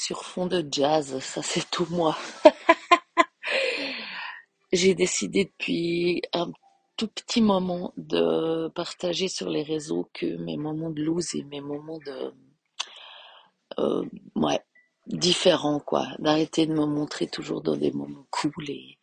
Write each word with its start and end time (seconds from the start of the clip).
sur 0.00 0.24
fond 0.24 0.46
de 0.46 0.66
jazz, 0.70 1.18
ça 1.20 1.42
c'est 1.42 1.70
tout 1.70 1.86
moi. 1.90 2.16
J'ai 4.72 4.94
décidé 4.94 5.44
depuis 5.44 6.22
un 6.32 6.50
tout 6.96 7.08
petit 7.08 7.42
moment 7.42 7.92
de 7.98 8.68
partager 8.68 9.28
sur 9.28 9.50
les 9.50 9.62
réseaux 9.62 10.08
que 10.14 10.38
mes 10.38 10.56
moments 10.56 10.88
de 10.88 11.02
loose 11.02 11.34
et 11.34 11.44
mes 11.44 11.60
moments 11.60 11.98
de 11.98 12.32
euh, 13.78 14.04
ouais 14.36 14.60
différents 15.06 15.80
quoi, 15.80 16.06
d'arrêter 16.18 16.66
de 16.66 16.72
me 16.72 16.86
montrer 16.86 17.26
toujours 17.26 17.60
dans 17.60 17.76
des 17.76 17.90
moments 17.90 18.26
cool 18.30 18.70
et 18.70 18.98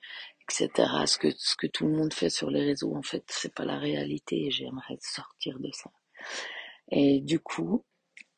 etc. 0.49 0.71
Ce 1.05 1.19
que 1.19 1.29
ce 1.37 1.55
que 1.55 1.67
tout 1.67 1.85
le 1.85 1.95
monde 1.95 2.13
fait 2.13 2.31
sur 2.31 2.49
les 2.49 2.65
réseaux 2.65 2.95
en 2.95 3.03
fait 3.03 3.23
c'est 3.27 3.53
pas 3.53 3.65
la 3.65 3.77
réalité 3.77 4.47
et 4.47 4.51
j'aimerais 4.51 4.97
sortir 4.99 5.59
de 5.59 5.69
ça. 5.73 5.91
Et 6.89 7.21
du 7.21 7.39
coup 7.39 7.85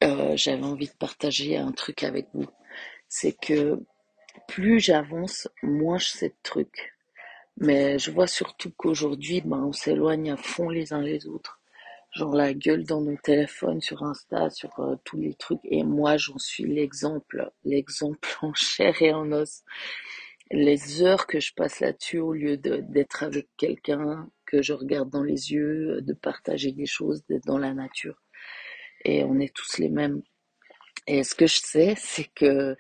euh, 0.04 0.36
j'avais 0.36 0.63
envie 0.63 0.88
de 0.88 0.93
partager 0.93 1.57
un 1.57 1.71
truc 1.71 2.04
avec 2.04 2.27
vous, 2.34 2.48
c'est 3.07 3.34
que 3.34 3.79
plus 4.48 4.80
j'avance, 4.80 5.48
moins 5.62 5.98
je 5.98 6.08
sais 6.08 6.30
de 6.30 6.35
trucs. 6.44 6.94
Mais 7.58 7.99
je 7.99 8.12
vois 8.12 8.27
surtout 8.27 8.72
qu'aujourd'hui, 8.72 9.41
ben, 9.41 9.63
on 9.66 9.73
s'éloigne 9.73 10.31
à 10.31 10.38
fond 10.38 10.70
les 10.70 10.94
uns 10.94 11.02
les 11.02 11.27
autres. 11.27 11.59
Genre 12.12 12.34
la 12.34 12.53
gueule 12.53 12.85
dans 12.85 13.02
nos 13.02 13.17
téléphones, 13.17 13.81
sur 13.81 14.03
Insta, 14.03 14.49
sur 14.49 14.80
euh, 14.80 14.95
tous 15.03 15.20
les 15.20 15.35
trucs. 15.35 15.59
Et 15.66 15.84
moi, 15.84 16.17
j'en 16.17 16.38
suis 16.38 16.63
l'exemple, 16.63 17.52
l'exemple 17.66 18.30
en 18.41 18.53
chair 18.53 19.02
et 19.02 19.13
en 19.13 19.31
os. 19.31 19.63
Les 20.52 21.03
heures 21.03 21.27
que 21.27 21.39
je 21.39 21.53
passe 21.53 21.80
là-dessus 21.80 22.20
au 22.20 22.34
lieu 22.34 22.58
d'être 22.58 23.22
avec 23.23 23.50
quelqu'un 23.58 24.27
que 24.47 24.63
je 24.63 24.73
regarde 24.73 25.09
dans 25.11 25.22
les 25.22 25.52
yeux, 25.52 26.02
de 26.02 26.13
partager 26.13 26.72
des 26.72 26.88
choses, 26.88 27.23
d'être 27.27 27.45
dans 27.45 27.59
la 27.59 27.73
nature. 27.75 28.20
Et 29.05 29.23
on 29.23 29.39
est 29.39 29.53
tous 29.53 29.77
les 29.77 29.89
mêmes. 29.89 30.21
Et 31.08 31.23
ce 31.23 31.35
que 31.35 31.48
je 31.48 31.59
sais, 31.62 31.95
c'est 31.98 32.30
que 32.35 32.76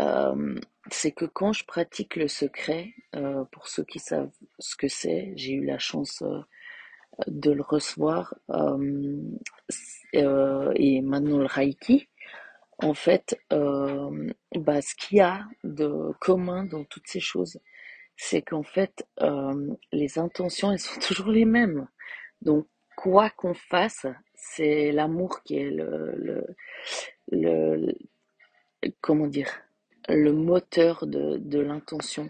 euh, 0.00 0.54
c'est 0.90 1.12
que 1.12 1.24
quand 1.26 1.52
je 1.52 1.64
pratique 1.64 2.16
le 2.16 2.28
secret, 2.28 2.92
euh, 3.14 3.44
pour 3.52 3.68
ceux 3.68 3.84
qui 3.84 3.98
savent 3.98 4.32
ce 4.58 4.76
que 4.76 4.88
c'est, 4.88 5.32
j'ai 5.36 5.52
eu 5.52 5.64
la 5.64 5.78
chance 5.78 6.22
euh, 6.22 6.40
de 7.26 7.52
le 7.52 7.62
recevoir, 7.62 8.34
et 10.14 11.00
maintenant 11.02 11.38
le 11.38 11.46
Reiki, 11.46 12.08
en 12.78 12.94
fait, 12.94 13.38
bah, 13.50 14.80
ce 14.82 14.94
qu'il 14.96 15.18
y 15.18 15.20
a 15.20 15.44
de 15.62 16.12
commun 16.20 16.64
dans 16.64 16.84
toutes 16.84 17.06
ces 17.06 17.20
choses, 17.20 17.60
c'est 18.16 18.42
qu'en 18.42 18.62
fait, 18.62 19.06
les 19.92 20.18
intentions, 20.18 20.72
elles 20.72 20.78
sont 20.78 21.00
toujours 21.06 21.30
les 21.30 21.44
mêmes. 21.44 21.86
Donc, 22.40 22.66
quoi 22.96 23.30
qu'on 23.30 23.54
fasse, 23.54 24.06
c'est 24.44 24.90
l'amour 24.90 25.42
qui 25.44 25.56
est 25.56 25.70
le, 25.70 26.44
le, 27.30 27.94
comment 29.00 29.28
dire, 29.28 29.48
le 30.08 30.32
moteur 30.32 31.06
de, 31.06 31.36
de 31.38 31.60
l'intention 31.60 32.28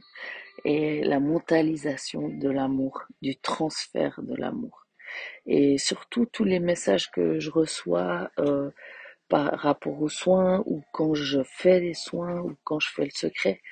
et 0.65 1.03
la 1.03 1.21
mentalisation 1.21 2.29
de 2.29 2.51
l'amour, 2.51 3.03
du 3.23 3.37
transfert 3.37 4.21
de 4.23 4.35
l'amour. 4.37 4.87
Et 5.47 5.79
surtout 5.79 6.27
tous 6.27 6.45
les 6.45 6.61
messages 6.61 7.11
que 7.11 7.41
je 7.41 7.51
reçois 7.51 8.31
euh, 8.39 8.71
par 9.29 9.59
rapport 9.59 10.01
aux 10.01 10.11
soins 10.11 10.63
ou 10.67 10.83
quand 10.93 11.15
je 11.15 11.43
fais 11.43 11.81
les 11.81 11.95
soins 11.95 12.41
ou 12.41 12.55
quand 12.63 12.79
je 12.79 12.91
fais 12.91 13.05
le 13.05 13.11
secret, 13.11 13.63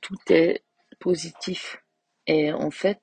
tout 0.00 0.18
est 0.28 0.64
positif. 0.98 1.80
Et 2.26 2.52
en 2.52 2.72
fait, 2.72 2.98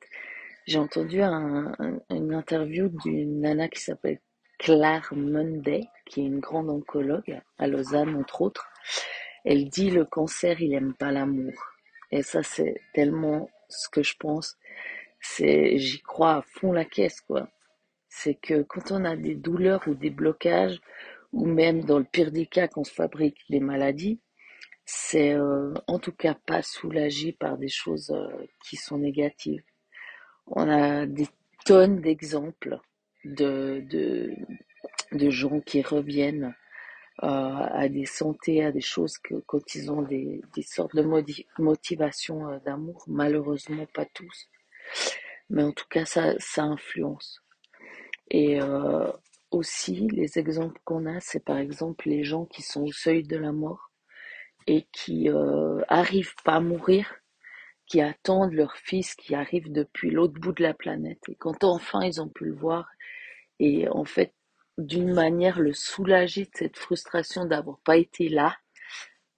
j'ai 0.67 0.77
entendu 0.77 1.21
un, 1.21 1.73
une 2.09 2.33
interview 2.33 2.89
d'une 2.89 3.39
nana 3.39 3.69
qui 3.69 3.79
s'appelle 3.79 4.19
Claire 4.63 5.09
Monday, 5.13 5.89
qui 6.05 6.21
est 6.21 6.25
une 6.25 6.39
grande 6.39 6.69
oncologue 6.69 7.41
à 7.57 7.67
Lausanne 7.67 8.15
entre 8.15 8.41
autres, 8.41 8.65
elle 9.43 9.67
dit 9.67 9.89
le 9.89 10.05
cancer, 10.05 10.61
il 10.61 10.73
aime 10.73 10.93
pas 10.93 11.11
l'amour. 11.11 11.51
Et 12.11 12.23
ça, 12.23 12.43
c'est 12.43 12.79
tellement 12.93 13.49
ce 13.67 13.89
que 13.89 14.03
je 14.03 14.15
pense. 14.17 14.55
C'est, 15.19 15.77
j'y 15.77 16.01
crois 16.01 16.35
à 16.35 16.41
fond 16.43 16.71
la 16.71 16.85
caisse, 16.85 17.19
quoi. 17.19 17.49
C'est 18.07 18.35
que 18.35 18.61
quand 18.61 18.91
on 18.91 19.03
a 19.03 19.17
des 19.17 19.35
douleurs 19.35 19.85
ou 19.85 19.95
des 19.95 20.11
blocages, 20.11 20.79
ou 21.33 21.45
même 21.45 21.83
dans 21.83 21.99
le 21.99 22.05
pire 22.05 22.31
des 22.31 22.45
cas, 22.45 22.69
qu'on 22.69 22.85
se 22.85 22.93
fabrique 22.93 23.39
des 23.49 23.59
maladies, 23.59 24.21
c'est 24.85 25.33
euh, 25.33 25.73
en 25.87 25.99
tout 25.99 26.13
cas 26.13 26.35
pas 26.35 26.61
soulagé 26.61 27.33
par 27.33 27.57
des 27.57 27.67
choses 27.67 28.11
euh, 28.11 28.47
qui 28.63 28.77
sont 28.77 28.97
négatives. 28.97 29.63
On 30.47 30.69
a 30.69 31.05
des 31.05 31.27
tonnes 31.65 31.99
d'exemples 31.99 32.79
de, 33.25 33.83
de, 33.89 34.33
de 35.11 35.29
gens 35.29 35.59
qui 35.61 35.81
reviennent 35.81 36.55
euh, 37.21 37.27
à 37.27 37.87
des 37.89 38.05
santé, 38.05 38.63
à 38.63 38.71
des 38.71 38.81
choses 38.81 39.19
que 39.19 39.35
quand 39.45 39.75
ils 39.75 39.91
ont 39.91 40.01
des, 40.01 40.41
des 40.55 40.63
sortes 40.63 40.95
de 40.95 41.03
motivation 41.59 42.49
euh, 42.49 42.59
d'amour, 42.65 43.03
malheureusement 43.07 43.85
pas 43.93 44.05
tous, 44.05 44.49
mais 45.49 45.61
en 45.61 45.71
tout 45.71 45.85
cas 45.89 46.05
ça, 46.05 46.33
ça 46.39 46.63
influence. 46.63 47.39
Et 48.31 48.59
euh, 48.59 49.11
aussi 49.51 50.07
les 50.07 50.39
exemples 50.39 50.81
qu'on 50.85 51.05
a, 51.05 51.19
c'est 51.19 51.45
par 51.45 51.59
exemple 51.59 52.09
les 52.09 52.23
gens 52.23 52.45
qui 52.45 52.63
sont 52.63 52.81
au 52.81 52.91
seuil 52.91 53.21
de 53.21 53.37
la 53.37 53.51
mort 53.51 53.91
et 54.65 54.87
qui 54.91 55.29
arrivent 55.89 56.35
pas 56.43 56.55
à 56.55 56.59
mourir, 56.61 57.13
qui 57.85 58.01
attendent 58.01 58.53
leur 58.53 58.75
fils 58.77 59.13
qui 59.13 59.35
arrive 59.35 59.71
depuis 59.71 60.09
l'autre 60.09 60.39
bout 60.39 60.53
de 60.53 60.63
la 60.63 60.73
planète. 60.73 61.19
Et 61.27 61.35
quand 61.35 61.63
enfin 61.63 62.01
ils 62.01 62.21
ont 62.21 62.29
pu 62.29 62.45
le 62.45 62.55
voir, 62.55 62.89
et 63.59 63.87
en 63.89 64.05
fait 64.05 64.33
d'une 64.77 65.13
manière 65.13 65.59
le 65.59 65.73
soulager 65.73 66.45
de 66.45 66.51
cette 66.53 66.77
frustration 66.77 67.45
d'avoir 67.45 67.79
pas 67.79 67.97
été 67.97 68.29
là. 68.29 68.57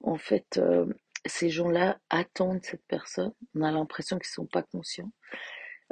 En 0.01 0.17
fait, 0.17 0.57
euh, 0.57 0.85
ces 1.25 1.49
gens-là 1.49 1.99
attendent 2.09 2.63
cette 2.63 2.85
personne. 2.87 3.33
On 3.53 3.61
a 3.61 3.71
l'impression 3.71 4.17
qu'ils 4.17 4.27
sont 4.27 4.45
pas 4.45 4.63
conscients. 4.63 5.11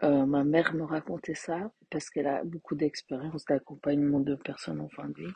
Euh, 0.03 0.25
ma 0.25 0.43
mère 0.43 0.73
me 0.73 0.83
racontait 0.83 1.35
ça 1.35 1.71
parce 1.89 2.09
qu'elle 2.09 2.27
a 2.27 2.43
beaucoup 2.43 2.75
d'expérience 2.75 3.45
d'accompagnement 3.45 4.19
de 4.19 4.35
personnes 4.35 4.81
en 4.81 4.89
fin 4.89 5.07
de 5.07 5.13
vie. 5.13 5.33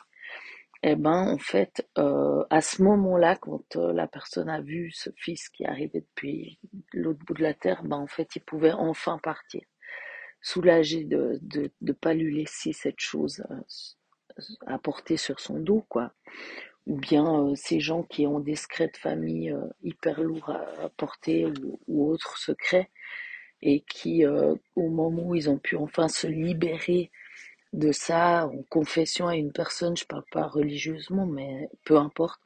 Et 0.84 0.90
eh 0.90 0.96
ben, 0.96 1.32
en 1.32 1.38
fait, 1.38 1.88
euh, 1.98 2.44
à 2.50 2.60
ce 2.60 2.82
moment-là, 2.82 3.34
quand 3.34 3.74
la 3.74 4.06
personne 4.06 4.48
a 4.48 4.60
vu 4.60 4.92
ce 4.92 5.10
fils 5.16 5.48
qui 5.48 5.64
arrivait 5.64 6.02
depuis 6.02 6.60
l'autre 6.92 7.18
bout 7.26 7.34
de 7.34 7.42
la 7.42 7.52
terre, 7.52 7.82
ben 7.82 7.96
en 7.96 8.06
fait, 8.06 8.36
il 8.36 8.42
pouvait 8.42 8.70
enfin 8.70 9.18
partir, 9.18 9.62
soulagé 10.40 11.04
de 11.04 11.38
de 11.42 11.70
de 11.80 11.92
pas 11.92 12.14
lui 12.14 12.34
laisser 12.36 12.72
cette 12.72 13.00
chose 13.00 13.42
à 14.66 14.78
porter 14.78 15.16
sur 15.16 15.40
son 15.40 15.58
dos, 15.58 15.84
quoi. 15.88 16.12
Ou 16.86 16.96
bien 16.96 17.26
euh, 17.44 17.54
ces 17.54 17.80
gens 17.80 18.02
qui 18.02 18.26
ont 18.26 18.40
des 18.40 18.56
secrets 18.56 18.88
de 18.88 18.96
famille 18.96 19.50
euh, 19.52 19.66
hyper 19.82 20.22
lourds 20.22 20.50
à, 20.50 20.88
porter 20.96 21.46
ou, 21.86 22.10
autres 22.10 22.38
secrets 22.38 22.90
et 23.60 23.80
qui, 23.80 24.24
euh, 24.24 24.54
au 24.76 24.88
moment 24.88 25.28
où 25.28 25.34
ils 25.34 25.50
ont 25.50 25.58
pu 25.58 25.76
enfin 25.76 26.08
se 26.08 26.26
libérer 26.26 27.10
de 27.72 27.92
ça 27.92 28.46
en 28.46 28.62
confession 28.70 29.28
à 29.28 29.36
une 29.36 29.52
personne, 29.52 29.96
je 29.96 30.06
parle 30.06 30.24
pas 30.32 30.46
religieusement, 30.46 31.26
mais 31.26 31.68
peu 31.84 31.98
importe, 31.98 32.40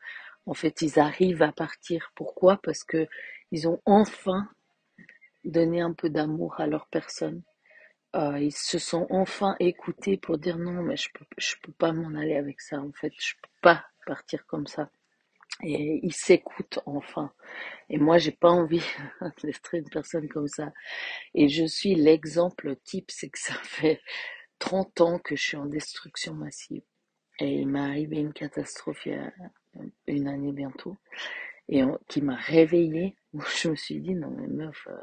en 0.46 0.54
fait, 0.54 0.82
ils 0.82 0.98
arrivent 0.98 1.42
à 1.42 1.52
partir. 1.52 2.10
Pourquoi? 2.16 2.56
Parce 2.62 2.82
que 2.82 3.06
ils 3.52 3.68
ont 3.68 3.80
enfin 3.84 4.48
donné 5.44 5.80
un 5.80 5.92
peu 5.92 6.08
d'amour 6.10 6.60
à 6.60 6.66
leur 6.66 6.86
personne 6.88 7.42
euh, 8.14 8.38
ils 8.38 8.54
se 8.54 8.78
sont 8.78 9.06
enfin 9.10 9.56
écoutés 9.58 10.16
pour 10.16 10.38
dire 10.38 10.58
non, 10.58 10.82
mais 10.82 10.96
je 10.96 11.08
peux, 11.14 11.24
peux 11.62 11.72
pas 11.72 11.92
m'en 11.92 12.14
aller 12.18 12.36
avec 12.36 12.60
ça. 12.60 12.80
En 12.80 12.92
fait, 12.92 13.12
je 13.18 13.34
peux 13.42 13.50
pas 13.62 13.84
partir 14.06 14.44
comme 14.46 14.66
ça. 14.66 14.90
Et 15.62 16.00
ils 16.02 16.14
s'écoutent 16.14 16.80
enfin. 16.86 17.32
Et 17.88 17.98
moi, 17.98 18.18
j'ai 18.18 18.32
pas 18.32 18.50
envie 18.50 18.82
d'être 19.42 19.74
une 19.74 19.88
personne 19.88 20.28
comme 20.28 20.48
ça. 20.48 20.72
Et 21.34 21.48
je 21.48 21.64
suis 21.64 21.94
l'exemple 21.94 22.76
type, 22.84 23.10
c'est 23.10 23.28
que 23.28 23.38
ça 23.38 23.54
fait 23.62 24.00
30 24.58 25.00
ans 25.00 25.18
que 25.18 25.36
je 25.36 25.42
suis 25.42 25.56
en 25.56 25.66
destruction 25.66 26.34
massive. 26.34 26.82
Et 27.40 27.60
il 27.60 27.68
m'est 27.68 27.80
arrivé 27.80 28.18
une 28.18 28.32
catastrophe 28.32 29.06
il 29.06 29.12
y 29.12 29.16
a 29.16 29.32
une 30.06 30.28
année 30.28 30.52
bientôt, 30.52 30.96
et 31.68 31.82
qui 32.08 32.22
m'a 32.22 32.36
réveillée. 32.36 33.16
Je 33.62 33.70
me 33.70 33.76
suis 33.76 34.00
dit, 34.00 34.14
non 34.14 34.30
mais 34.30 34.46
meuf, 34.46 34.86
euh, 34.88 34.96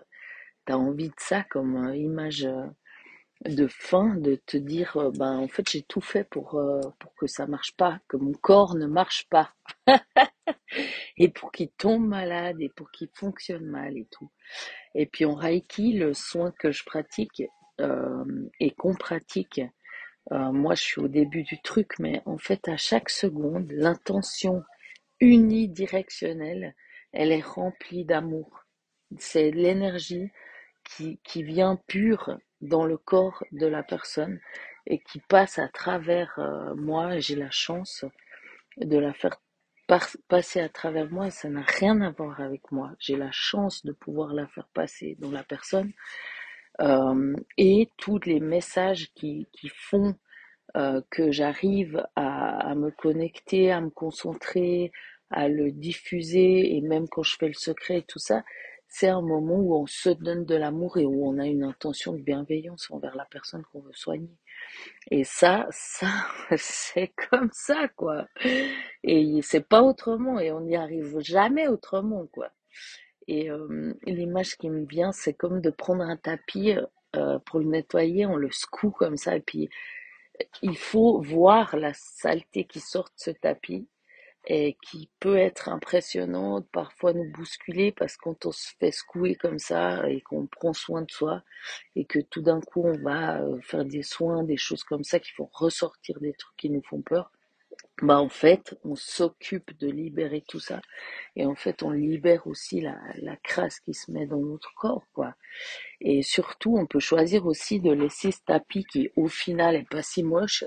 t'as 0.66 0.76
envie 0.76 1.10
de 1.10 1.16
ça 1.18 1.44
comme 1.44 1.76
euh, 1.76 1.96
image 1.96 2.48
de 3.46 3.68
fin, 3.68 4.16
de 4.16 4.36
te 4.36 4.58
dire, 4.58 4.98
euh, 4.98 5.12
ben 5.12 5.38
en 5.38 5.48
fait 5.48 5.70
j'ai 5.70 5.84
tout 5.84 6.02
fait 6.02 6.26
pour 6.26 6.56
euh, 6.56 6.82
pour 7.00 7.14
que 7.16 7.28
ça 7.28 7.48
marche 7.48 7.74
pas, 7.76 8.00
que 8.08 8.18
mon 8.18 8.34
corps 8.34 8.76
ne 8.76 8.86
marche 8.86 9.28
pas, 9.30 9.54
et 11.18 11.30
pour 11.30 11.52
qu'il 11.52 11.70
tombe 11.70 12.06
malade 12.06 12.58
et 12.60 12.70
pour 12.70 12.92
qu'il 12.92 13.10
fonctionne 13.14 13.66
mal 13.66 13.98
et 13.98 14.08
tout. 14.12 14.30
Et 14.96 15.06
puis 15.06 15.26
en 15.26 15.36
Reiki, 15.36 15.94
le 15.94 16.14
soin 16.14 16.52
que 16.60 16.72
je 16.72 16.84
pratique 16.84 17.44
euh, 17.80 18.26
et 18.60 18.72
qu'on 18.72 18.96
pratique, 18.96 19.62
moi 20.32 20.76
je 20.76 20.84
suis 20.84 21.02
au 21.02 21.08
début 21.08 21.44
du 21.44 21.60
truc, 21.62 21.98
mais 22.00 22.22
en 22.26 22.38
fait 22.38 22.68
à 22.68 22.78
chaque 22.78 23.10
seconde, 23.10 23.72
l'intention 23.72 24.64
unidirectionnelle, 25.22 26.76
elle 27.14 27.32
est 27.32 27.44
remplie 27.44 28.06
d'amour. 28.06 28.66
C'est 29.18 29.50
l'énergie 29.52 30.32
qui, 30.84 31.20
qui 31.24 31.42
vient 31.44 31.78
pure 31.88 32.38
dans 32.62 32.86
le 32.86 32.98
corps 32.98 33.44
de 33.52 33.68
la 33.68 33.84
personne 33.84 34.40
et 34.88 35.00
qui 35.00 35.20
passe 35.20 35.60
à 35.60 35.68
travers 35.68 36.34
euh, 36.40 36.76
moi. 36.76 37.20
J'ai 37.20 37.36
la 37.36 37.52
chance 37.52 38.06
de 38.78 38.98
la 38.98 39.14
faire 39.14 39.42
passer 40.28 40.60
à 40.60 40.70
travers 40.70 41.10
moi 41.10 41.32
ça 41.32 41.50
n'a 41.50 41.64
rien 41.64 42.02
à 42.02 42.12
voir 42.12 42.40
avec 42.42 42.72
moi. 42.72 42.92
J'ai 43.00 43.16
la 43.16 43.32
chance 43.32 43.84
de 43.86 43.92
pouvoir 43.92 44.34
la 44.34 44.48
faire 44.48 44.68
passer 44.74 45.16
dans 45.20 45.32
la 45.32 45.44
personne 45.44 45.92
euh, 46.82 47.36
et 47.58 47.90
tous 47.98 48.20
les 48.26 48.40
messages 48.40 49.12
qui, 49.16 49.48
qui 49.52 49.70
font 49.70 50.16
euh, 50.78 51.02
que 51.10 51.32
j'arrive 51.32 52.06
à, 52.16 52.70
à, 52.70 52.76
me 52.76 52.92
connecter, 52.92 53.72
à 53.72 53.82
me 53.82 53.90
concentrer, 53.90 54.92
à 55.32 55.48
le 55.48 55.72
diffuser 55.72 56.76
et 56.76 56.82
même 56.82 57.08
quand 57.10 57.24
je 57.24 57.36
fais 57.38 57.48
le 57.48 57.54
secret 57.54 57.98
et 58.00 58.04
tout 58.04 58.20
ça, 58.20 58.44
c'est 58.90 59.08
un 59.08 59.22
moment 59.22 59.56
où 59.56 59.76
on 59.76 59.86
se 59.86 60.10
donne 60.10 60.46
de 60.46 60.56
l'amour 60.56 60.98
et 60.98 61.06
où 61.06 61.28
on 61.28 61.38
a 61.38 61.46
une 61.46 61.64
intention 61.64 62.14
de 62.14 62.22
bienveillance 62.22 62.90
envers 62.90 63.16
la 63.16 63.26
personne 63.26 63.64
qu'on 63.72 63.82
veut 63.82 63.94
soigner. 63.94 64.36
Et 65.12 65.24
ça, 65.24 65.68
ça, 65.70 66.08
c'est 66.58 67.14
comme 67.30 67.50
ça, 67.54 67.88
quoi. 67.96 68.28
Et 69.04 69.40
c'est 69.44 69.68
pas 69.68 69.84
autrement, 69.84 70.40
et 70.40 70.52
on 70.52 70.62
n'y 70.62 70.76
arrive 70.76 71.20
jamais 71.20 71.68
autrement, 71.68 72.26
quoi. 72.28 72.50
Et 73.28 73.52
euh, 73.52 73.94
l'image 74.06 74.58
qui 74.58 74.70
me 74.72 74.86
vient, 74.86 75.12
c'est 75.12 75.36
comme 75.36 75.62
de 75.62 75.70
prendre 75.70 76.04
un 76.04 76.18
tapis 76.18 76.74
euh, 77.16 77.38
pour 77.46 77.60
le 77.60 77.66
nettoyer, 77.66 78.26
on 78.26 78.38
le 78.38 78.50
secoue 78.52 78.92
comme 78.92 79.18
ça, 79.18 79.36
et 79.36 79.42
puis 79.42 79.70
il 80.64 80.78
faut 80.78 81.22
voir 81.22 81.76
la 81.76 81.94
saleté 81.94 82.66
qui 82.66 82.80
sort 82.80 83.06
de 83.06 83.14
ce 83.18 83.32
tapis 83.32 83.88
et 84.46 84.78
qui 84.82 85.10
peut 85.20 85.38
être 85.38 85.70
impressionnante, 85.70 86.68
parfois 86.72 87.14
nous 87.14 87.30
bousculer 87.32 87.92
parce 87.92 88.16
que 88.18 88.24
quand 88.24 88.46
on 88.46 88.52
se 88.52 88.72
fait 88.80 88.92
secouer 88.92 89.36
comme 89.36 89.60
ça 89.60 90.10
et 90.10 90.22
qu'on 90.22 90.48
prend 90.48 90.74
soin 90.74 91.02
de 91.02 91.12
soi 91.12 91.44
et 91.96 92.06
que 92.06 92.20
tout 92.20 92.42
d'un 92.42 92.62
coup 92.62 92.84
on 92.84 92.98
va 92.98 93.42
euh, 93.42 93.60
faire 93.62 93.86
des 93.86 94.04
soins, 94.04 94.44
des 94.44 94.58
choses 94.58 94.84
comme 94.84 95.04
ça 95.04 95.20
qui 95.20 95.32
font 95.32 95.50
ressortir 95.54 96.20
des 96.20 96.34
trucs 96.34 96.58
qui 96.58 96.70
nous 96.70 96.82
font 96.84 97.02
peur, 97.02 97.32
bah 98.02 98.20
en 98.20 98.30
fait 98.30 98.78
on 98.84 98.96
s'occupe 98.96 99.78
de 99.78 99.88
libérer 99.90 100.44
tout 100.48 100.60
ça 100.60 100.82
et 101.36 101.46
en 101.46 101.56
fait 101.56 101.84
on 101.84 101.92
libère 101.92 102.48
aussi 102.48 102.82
la, 102.82 102.98
la 103.18 103.36
crasse 103.38 103.80
qui 103.82 103.94
se 103.94 104.12
met 104.12 104.26
dans 104.26 104.40
notre 104.40 104.74
corps 104.76 105.06
quoi. 105.14 105.36
Et 106.02 106.22
surtout 106.24 106.78
on 106.78 106.86
peut 106.86 107.00
choisir 107.00 107.46
aussi 107.46 107.82
de 107.82 107.92
laisser 107.92 108.32
ce 108.32 108.40
tapis 108.46 108.86
qui 108.86 109.10
au 109.16 109.28
final 109.28 109.76
est 109.76 109.90
pas 109.90 110.02
si 110.02 110.24
moche 110.24 110.64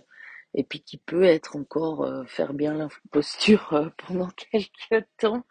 et 0.54 0.64
puis 0.64 0.80
qui 0.80 0.98
peut 0.98 1.24
être 1.24 1.56
encore 1.56 2.04
euh, 2.04 2.24
faire 2.24 2.54
bien 2.54 2.74
la 2.74 2.88
posture 3.10 3.72
euh, 3.72 3.88
pendant 4.06 4.28
quelques 4.28 5.06
temps 5.18 5.44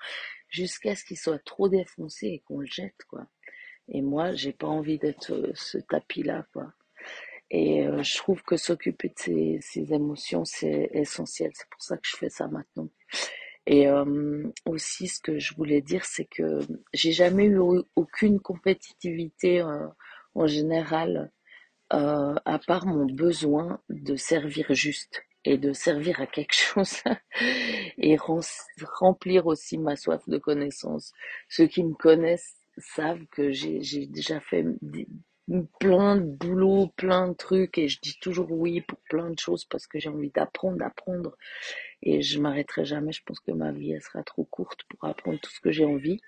jusqu'à 0.50 0.96
ce 0.96 1.04
qu'il 1.06 1.18
soit 1.18 1.44
trop 1.44 1.70
défoncé 1.70 2.28
et 2.28 2.40
qu'on 2.40 2.60
le 2.60 2.68
jette 2.68 3.04
quoi. 3.08 3.28
Et 3.88 4.02
moi, 4.02 4.34
j'ai 4.34 4.54
pas 4.54 4.68
envie 4.68 5.00
d'être 5.00 5.34
euh, 5.34 5.52
ce 5.56 5.78
tapis 5.78 6.24
là 6.24 6.46
quoi. 6.54 6.74
Et 7.54 7.84
je 8.02 8.18
trouve 8.18 8.42
que 8.44 8.56
s'occuper 8.56 9.10
de 9.10 9.14
ses, 9.18 9.60
ses 9.60 9.94
émotions 9.94 10.46
c'est 10.46 10.90
essentiel. 10.94 11.52
C'est 11.54 11.70
pour 11.70 11.82
ça 11.82 11.98
que 11.98 12.08
je 12.08 12.16
fais 12.16 12.30
ça 12.30 12.48
maintenant. 12.48 12.88
Et 13.66 13.88
aussi, 14.66 15.10
ce 15.10 15.20
que 15.20 15.38
je 15.38 15.54
voulais 15.56 15.82
dire, 15.82 16.06
c'est 16.06 16.24
que 16.24 16.60
j'ai 16.94 17.12
jamais 17.12 17.48
eu 17.48 17.60
aucune 17.98 18.40
compétitivité 18.40 19.62
en 20.34 20.48
général 20.48 21.30
euh, 21.94 22.36
à 22.46 22.60
part 22.60 22.86
mon 22.86 23.06
besoin 23.06 23.82
de 23.90 24.16
servir 24.16 24.68
juste 24.74 25.24
et 25.44 25.58
de 25.58 25.74
servir 25.74 26.22
à 26.22 26.28
quelque 26.28 26.54
chose 26.56 27.02
et 27.98 28.18
remplir 29.00 29.48
aussi 29.48 29.78
ma 29.78 29.96
soif 29.96 30.28
de 30.28 30.38
connaissance. 30.38 31.14
Ceux 31.50 31.68
qui 31.68 31.84
me 31.84 31.94
connaissent 31.94 32.56
savent 32.78 33.26
que 33.32 33.52
j'ai 33.52 34.06
déjà 34.08 34.40
fait 34.40 34.66
plein 35.80 36.16
de 36.16 36.22
boulot, 36.22 36.88
plein 36.96 37.28
de 37.30 37.34
trucs 37.34 37.78
et 37.78 37.88
je 37.88 38.00
dis 38.02 38.18
toujours 38.22 38.52
oui 38.52 38.82
pour 38.82 39.00
plein 39.10 39.30
de 39.30 39.40
choses 39.40 39.66
parce 39.66 39.88
que 39.88 40.00
j'ai 40.00 40.10
envie 40.10 40.32
d'apprendre, 40.32 40.78
d'apprendre 40.78 41.36
et 42.02 42.22
je 42.22 42.40
m'arrêterai 42.40 42.86
jamais. 42.86 43.12
Je 43.12 43.24
pense 43.26 43.40
que 43.40 43.52
ma 43.52 43.72
vie 43.72 43.92
elle 43.92 44.02
sera 44.02 44.24
trop 44.24 44.46
courte 44.46 44.84
pour 44.90 45.04
apprendre 45.10 45.40
tout 45.42 45.52
ce 45.52 45.60
que 45.60 45.72
j'ai 45.72 45.86
envie. 45.86 46.22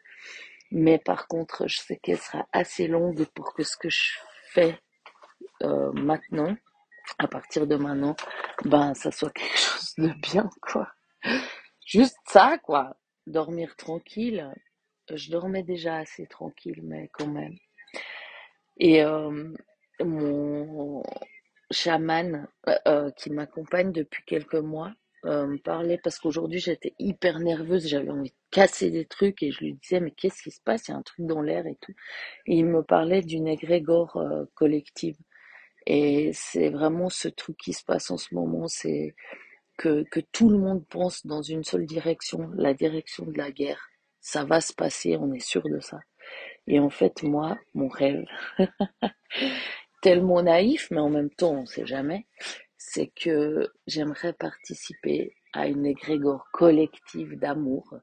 Mais 0.71 0.97
par 0.97 1.27
contre, 1.27 1.67
je 1.67 1.77
sais 1.77 1.97
qu'elle 1.97 2.17
sera 2.17 2.47
assez 2.51 2.87
longue 2.87 3.25
pour 3.35 3.53
que 3.53 3.63
ce 3.63 3.77
que 3.77 3.89
je 3.89 4.17
fais 4.49 4.79
euh, 5.63 5.91
maintenant, 5.93 6.55
à 7.19 7.27
partir 7.27 7.67
de 7.67 7.75
maintenant, 7.75 8.15
ben 8.65 8.93
ça 8.93 9.11
soit 9.11 9.31
quelque 9.33 9.57
chose 9.57 9.93
de 9.97 10.11
bien, 10.21 10.49
quoi. 10.61 10.89
Juste 11.85 12.17
ça, 12.27 12.57
quoi. 12.57 12.97
Dormir 13.27 13.75
tranquille. 13.75 14.51
Je 15.13 15.31
dormais 15.31 15.63
déjà 15.63 15.97
assez 15.97 16.27
tranquille, 16.27 16.81
mais 16.83 17.09
quand 17.13 17.27
même. 17.27 17.55
Et 18.77 19.03
euh, 19.03 19.53
mon 20.01 21.03
chaman 21.71 22.47
euh, 22.87 23.11
qui 23.11 23.29
m'accompagne 23.29 23.91
depuis 23.91 24.23
quelques 24.25 24.55
mois 24.55 24.93
me 25.25 25.57
parlait 25.57 25.97
parce 26.03 26.19
qu'aujourd'hui 26.19 26.59
j'étais 26.59 26.93
hyper 26.99 27.39
nerveuse, 27.39 27.87
j'avais 27.87 28.09
envie 28.09 28.31
de 28.31 28.35
casser 28.51 28.91
des 28.91 29.05
trucs 29.05 29.41
et 29.41 29.51
je 29.51 29.59
lui 29.59 29.73
disais 29.75 30.01
mais 30.01 30.11
qu'est-ce 30.11 30.43
qui 30.43 30.51
se 30.51 30.59
passe, 30.61 30.89
il 30.89 30.91
y 30.91 30.93
a 30.93 30.97
un 30.97 31.01
truc 31.01 31.25
dans 31.25 31.41
l'air 31.41 31.65
et 31.65 31.77
tout. 31.79 31.93
Et 32.45 32.57
il 32.57 32.65
me 32.65 32.83
parlait 32.83 33.21
d'une 33.21 33.47
égrégore 33.47 34.21
collective. 34.53 35.15
Et 35.85 36.31
c'est 36.33 36.69
vraiment 36.69 37.09
ce 37.09 37.27
truc 37.27 37.57
qui 37.57 37.73
se 37.73 37.83
passe 37.83 38.11
en 38.11 38.17
ce 38.17 38.33
moment, 38.33 38.67
c'est 38.67 39.15
que, 39.77 40.03
que 40.03 40.19
tout 40.19 40.49
le 40.49 40.57
monde 40.57 40.85
pense 40.87 41.25
dans 41.25 41.41
une 41.41 41.63
seule 41.63 41.85
direction, 41.85 42.49
la 42.55 42.73
direction 42.73 43.25
de 43.25 43.37
la 43.37 43.51
guerre. 43.51 43.89
Ça 44.21 44.45
va 44.45 44.61
se 44.61 44.73
passer, 44.73 45.17
on 45.17 45.33
est 45.33 45.45
sûr 45.45 45.63
de 45.63 45.79
ça. 45.79 45.99
Et 46.67 46.79
en 46.79 46.89
fait, 46.89 47.23
moi, 47.23 47.57
mon 47.73 47.89
rêve, 47.89 48.23
tellement 50.01 50.41
naïf, 50.41 50.89
mais 50.91 50.99
en 50.99 51.09
même 51.09 51.29
temps, 51.29 51.51
on 51.51 51.61
ne 51.61 51.67
sait 51.67 51.85
jamais, 51.85 52.25
c'est 52.77 53.07
que 53.07 53.69
j'aimerais 53.87 54.33
participer 54.33 55.35
à 55.53 55.67
une 55.67 55.85
égrégore 55.85 56.45
collective 56.51 57.37
d'amour 57.37 57.95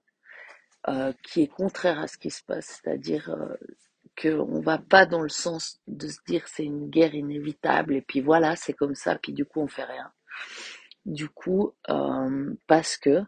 euh, 0.88 1.12
qui 1.22 1.42
est 1.42 1.48
contraire 1.48 2.00
à 2.00 2.06
ce 2.06 2.16
qui 2.16 2.30
se 2.30 2.42
passe, 2.42 2.80
c'est-à-dire 2.82 3.30
euh, 3.30 3.54
qu'on 4.20 4.60
va 4.60 4.78
pas 4.78 5.06
dans 5.06 5.22
le 5.22 5.28
sens 5.28 5.80
de 5.86 6.08
se 6.08 6.18
dire 6.26 6.46
c'est 6.48 6.64
une 6.64 6.88
guerre 6.90 7.14
inévitable 7.14 7.94
et 7.94 8.02
puis 8.02 8.20
voilà, 8.20 8.56
c'est 8.56 8.72
comme 8.72 8.94
ça, 8.94 9.16
puis 9.16 9.32
du 9.32 9.44
coup 9.44 9.60
on 9.60 9.68
fait 9.68 9.84
rien. 9.84 10.12
Du 11.06 11.28
coup, 11.28 11.72
euh, 11.88 12.54
parce 12.66 12.96
que 12.96 13.22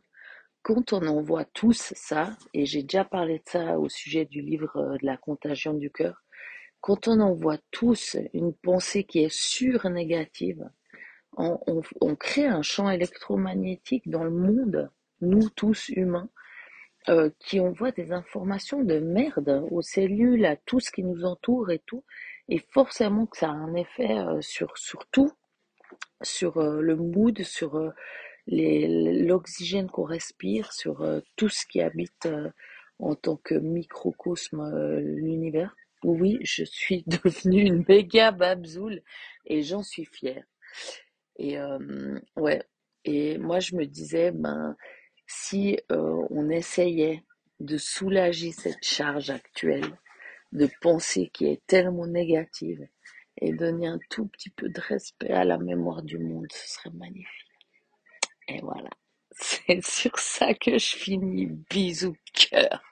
quand 0.62 0.92
on 0.92 1.06
en 1.06 1.22
voit 1.22 1.44
tous 1.44 1.92
ça, 1.96 2.36
et 2.54 2.66
j'ai 2.66 2.82
déjà 2.82 3.04
parlé 3.04 3.38
de 3.38 3.44
ça 3.46 3.78
au 3.78 3.88
sujet 3.88 4.26
du 4.26 4.42
livre 4.42 4.76
euh, 4.76 4.98
de 4.98 5.06
la 5.06 5.16
contagion 5.16 5.74
du 5.74 5.90
cœur, 5.90 6.22
quand 6.80 7.08
on 7.08 7.20
en 7.20 7.32
voit 7.32 7.58
tous 7.70 8.16
une 8.34 8.54
pensée 8.54 9.04
qui 9.04 9.20
est 9.20 9.32
sur-négative, 9.32 10.68
on 11.38 12.16
crée 12.16 12.46
un 12.46 12.60
champ 12.60 12.90
électromagnétique 12.90 14.10
dans 14.10 14.24
le 14.24 14.30
monde, 14.30 14.90
nous 15.22 15.48
tous 15.48 15.88
humains, 15.90 16.28
euh, 17.08 17.31
qui 17.40 17.58
envoie 17.58 17.90
des 17.90 18.12
informations 18.12 18.84
de 18.84 19.00
merde 19.00 19.66
aux 19.73 19.82
cellules, 19.82 20.44
à 20.44 20.54
tout 20.54 20.78
ce 20.78 20.92
qui 20.92 21.02
nous 21.02 21.25
entoure 21.25 21.73
et 21.73 21.80
tout. 21.80 22.04
Et 22.49 22.59
forcément 22.59 23.26
que 23.26 23.37
ça 23.37 23.49
a 23.49 23.52
un 23.52 23.75
effet 23.75 24.12
euh, 24.18 24.40
sur, 24.40 24.78
sur 24.78 25.04
tout, 25.09 25.32
sur 26.23 26.59
euh, 26.59 26.80
le 26.80 26.94
mood, 26.94 27.42
sur 27.42 27.92
l'oxygène 28.47 29.90
qu'on 29.90 30.04
respire, 30.04 30.73
sur 30.73 31.04
tout 31.37 31.49
ce 31.49 31.66
qui 31.66 31.80
habite 31.80 32.28
en 33.00 33.16
tant 33.16 33.37
que 33.37 33.54
microcosme 33.54 34.99
l'univers. 35.00 35.75
Oui, 36.04 36.38
je 36.42 36.64
suis 36.64 37.02
devenue 37.06 37.62
une 37.62 37.85
méga 37.88 38.30
babzoule 38.30 39.02
et 39.47 39.62
j'en 39.62 39.82
suis 39.82 40.04
fière. 40.04 40.44
Et 41.37 41.56
ouais, 42.37 42.62
et 43.04 43.38
moi 43.38 43.61
je 43.61 43.76
me 43.76 43.87
disais, 43.87 44.32
ben 44.32 44.76
si 45.32 45.78
euh, 45.90 46.26
on 46.30 46.50
essayait 46.50 47.24
de 47.60 47.78
soulager 47.78 48.52
cette 48.52 48.84
charge 48.84 49.30
actuelle 49.30 49.98
de 50.52 50.68
pensée 50.80 51.30
qui 51.32 51.46
est 51.46 51.66
tellement 51.66 52.06
négative 52.06 52.86
et 53.40 53.52
donner 53.52 53.86
un 53.86 53.98
tout 54.10 54.26
petit 54.26 54.50
peu 54.50 54.68
de 54.68 54.80
respect 54.80 55.32
à 55.32 55.44
la 55.44 55.56
mémoire 55.58 56.02
du 56.02 56.18
monde, 56.18 56.48
ce 56.52 56.74
serait 56.74 56.90
magnifique. 56.90 57.50
Et 58.48 58.60
voilà, 58.60 58.90
c'est 59.30 59.82
sur 59.82 60.18
ça 60.18 60.52
que 60.52 60.78
je 60.78 60.96
finis. 60.96 61.46
Bisous 61.46 62.16
cœur. 62.34 62.82